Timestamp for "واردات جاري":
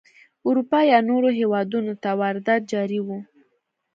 2.21-2.99